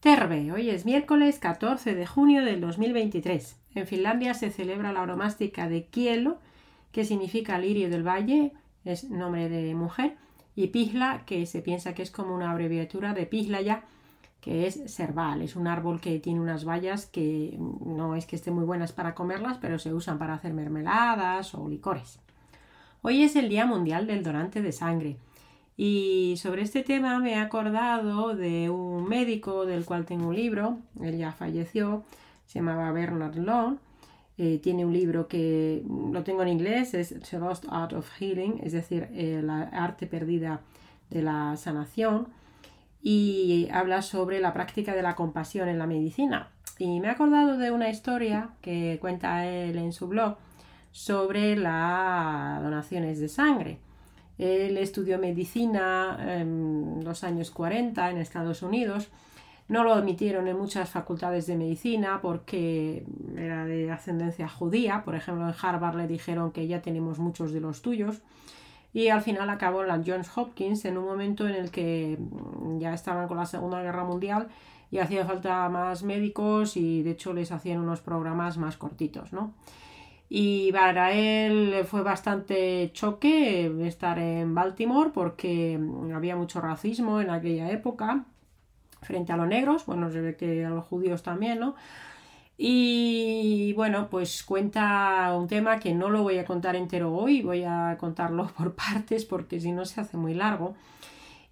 [0.00, 3.56] Terve, hoy es miércoles 14 de junio del 2023.
[3.74, 6.38] En Finlandia se celebra la oromástica de Kielo,
[6.92, 8.52] que significa lirio del valle,
[8.84, 10.14] es nombre de mujer,
[10.54, 13.82] y Pihla, que se piensa que es como una abreviatura de Pihlaya,
[14.40, 18.54] que es cerval, es un árbol que tiene unas bayas que no es que estén
[18.54, 22.20] muy buenas para comerlas, pero se usan para hacer mermeladas o licores.
[23.02, 25.16] Hoy es el Día Mundial del Donante de Sangre.
[25.80, 30.80] Y sobre este tema me he acordado de un médico del cual tengo un libro,
[31.00, 32.02] él ya falleció,
[32.46, 33.76] se llamaba Bernard Long.
[34.38, 38.60] Eh, tiene un libro que lo tengo en inglés, es The Lost Art of Healing,
[38.64, 40.62] es decir, eh, la arte perdida
[41.10, 42.26] de la sanación,
[43.00, 46.50] y habla sobre la práctica de la compasión en la medicina.
[46.80, 50.38] Y me he acordado de una historia que cuenta él en su blog
[50.90, 53.78] sobre las donaciones de sangre.
[54.38, 59.08] Él estudió medicina en los años 40 en Estados Unidos.
[59.68, 63.04] No lo admitieron en muchas facultades de medicina porque
[63.36, 65.02] era de ascendencia judía.
[65.04, 68.22] Por ejemplo, en Harvard le dijeron que ya tenemos muchos de los tuyos.
[68.94, 72.18] Y al final acabó en la Johns Hopkins en un momento en el que
[72.78, 74.48] ya estaban con la Segunda Guerra Mundial
[74.90, 79.52] y hacía falta más médicos y de hecho les hacían unos programas más cortitos, ¿no?
[80.30, 85.80] Y para él fue bastante choque estar en Baltimore porque
[86.14, 88.24] había mucho racismo en aquella época
[89.02, 91.76] frente a los negros, bueno, se ve que a los judíos también, ¿no?
[92.60, 97.62] Y bueno, pues cuenta un tema que no lo voy a contar entero hoy, voy
[97.64, 100.74] a contarlo por partes porque si no se hace muy largo.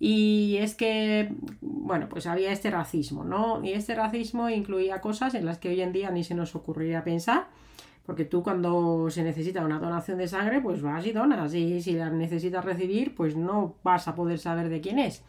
[0.00, 3.62] Y es que, bueno, pues había este racismo, ¿no?
[3.62, 7.04] Y este racismo incluía cosas en las que hoy en día ni se nos ocurriría
[7.04, 7.46] pensar
[8.06, 11.54] porque tú cuando se necesita una donación de sangre, pues vas y donas.
[11.54, 15.22] Y si la necesitas recibir, pues no vas a poder saber de quién es.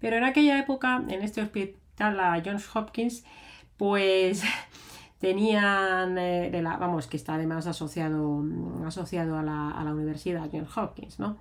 [0.00, 3.24] Pero en aquella época, en este hospital, la Johns Hopkins,
[3.76, 4.44] pues
[5.18, 8.44] tenían, eh, vamos, que está además asociado,
[8.86, 11.36] asociado a, la, a la Universidad Johns Hopkins, ¿no?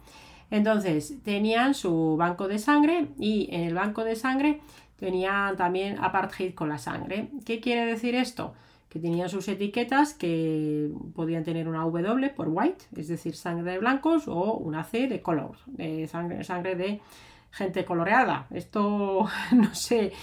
[0.50, 4.62] Entonces, tenían su banco de sangre y en el banco de sangre
[4.98, 7.30] tenían también apartheid con la sangre.
[7.46, 8.54] ¿Qué quiere decir esto?
[8.94, 13.80] Que tenían sus etiquetas que podían tener una W por white, es decir, sangre de
[13.80, 17.02] blancos, o una C de color, de sangre, de
[17.50, 18.46] gente coloreada.
[18.52, 20.14] Esto no sé,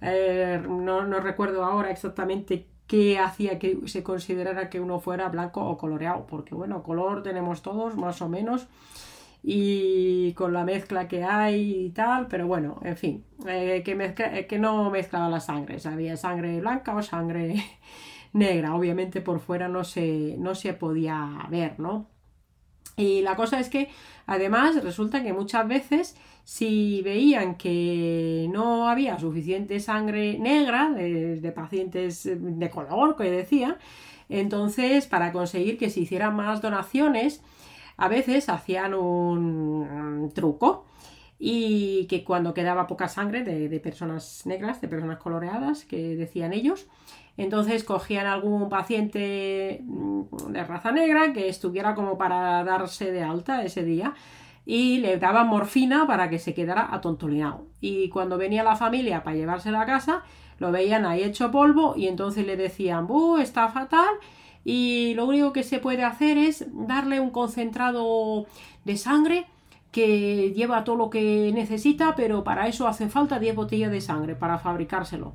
[0.00, 5.76] eh, no recuerdo ahora exactamente qué hacía que se considerara que uno fuera blanco o
[5.76, 8.68] coloreado, porque bueno, color tenemos todos más o menos
[9.48, 14.46] y con la mezcla que hay y tal, pero bueno, en fin, eh, que, eh,
[14.48, 17.54] que no mezclaba la sangre, había sangre blanca o sangre
[18.32, 22.08] negra, obviamente por fuera no se, no se podía ver, ¿no?
[22.96, 23.88] Y la cosa es que
[24.26, 31.52] además resulta que muchas veces si veían que no había suficiente sangre negra de, de
[31.52, 33.76] pacientes de color, que decían,
[34.28, 37.42] entonces para conseguir que se hicieran más donaciones,
[37.96, 40.86] a veces hacían un truco
[41.38, 46.86] y que cuando quedaba poca sangre de, personas negras, de personas coloreadas, que decían ellos,
[47.36, 53.62] entonces cogían algún paciente mm, de raza negra que estuviera como para darse de alta
[53.62, 54.14] ese día
[54.64, 57.66] y le daban morfina para que se quedara atontolinado.
[57.80, 60.22] Y cuando venía la familia para llevárselo a casa,
[60.58, 63.36] lo veían ahí hecho polvo y entonces le decían, ¡buh!
[63.38, 64.08] Está fatal
[64.68, 68.46] y lo único que se puede hacer es darle un concentrado
[68.84, 69.46] de sangre
[69.92, 74.34] que lleva todo lo que necesita, pero para eso hace falta 10 botellas de sangre
[74.34, 75.34] para fabricárselo.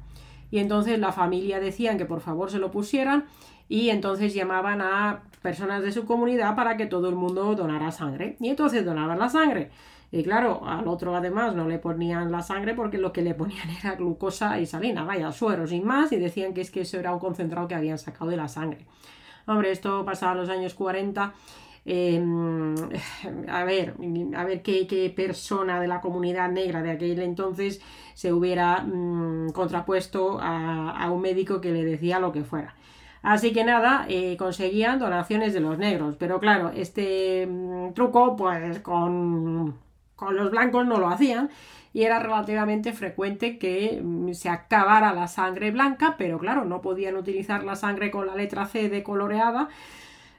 [0.52, 3.24] Y entonces la familia decían que por favor se lo pusieran
[3.70, 8.36] y entonces llamaban a personas de su comunidad para que todo el mundo donara sangre.
[8.41, 9.72] Y entonces donaban la sangre.
[10.12, 13.70] Y claro, al otro además no le ponían la sangre porque lo que le ponían
[13.80, 17.14] era glucosa y salina, vaya, suero sin más, y decían que es que eso era
[17.14, 18.86] un concentrado que habían sacado de la sangre.
[19.47, 21.34] Hombre, esto pasaba a los años 40.
[21.85, 22.75] Em,
[23.50, 23.96] a ver,
[24.35, 27.81] a ver qué, persona de la comunidad negra de aquel entonces
[28.13, 32.76] se hubiera mm, contrapuesto a, un médico que le decía lo que fuera.
[33.23, 36.16] Así que nada, eh, conseguían donaciones de los negros.
[36.17, 39.78] Pero claro, este mm, truco, pues con,
[40.22, 41.50] con los blancos no lo hacían
[41.94, 47.16] y era relativamente frecuente que mm, se acabara la sangre blanca, pero claro, no podían
[47.16, 49.70] utilizar la sangre con la letra C de coloreada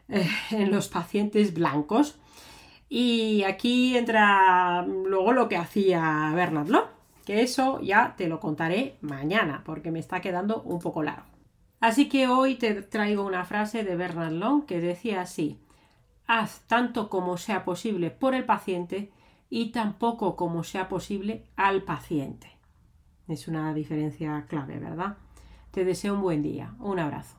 [0.09, 2.17] eh, en los pacientes blancos.
[2.89, 6.87] Y aquí entra mm, luego lo que hacía Bernard Long,
[7.27, 11.27] que eso ya te lo contaré mañana, porque me está quedando un poco largo.
[11.81, 15.59] Así que hoy te traigo una frase de Bernard Long que decía así,
[16.29, 19.11] haz tanto como sea posible por el paciente
[19.55, 22.47] y tampoco como sea posible al paciente.
[23.29, 25.19] Es una diferencia clave, ¿verdad?
[25.73, 26.75] Te deseo un buen día.
[26.81, 27.37] Un abrazo.